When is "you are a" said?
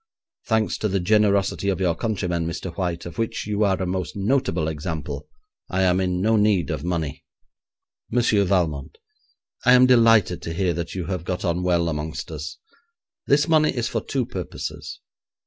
3.45-3.85